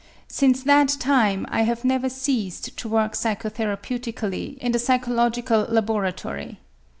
Since 0.29 0.63
that 0.63 0.87
time 0.99 1.45
I 1.49 1.61
have 1.61 1.85
never 1.85 2.09
ceased 2.09 2.75
to 2.77 2.89
work 2.89 3.13
psychotherapeutically 3.13 4.57
in 4.57 4.71
the 4.71 4.79
psychological 4.79 5.67
laboratory. 5.69 6.57